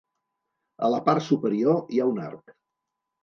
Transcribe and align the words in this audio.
A 0.87 0.89
la 0.93 0.99
part 1.09 1.25
superior 1.25 1.77
hi 1.97 2.01
ha 2.05 2.09
un 2.13 2.23
arc. 2.31 2.55